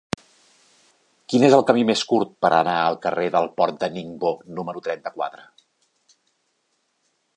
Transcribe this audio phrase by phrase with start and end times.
[1.33, 4.83] Quin és el camí més curt per anar al carrer del Port de Ningbo número
[4.89, 5.47] trenta-quatre?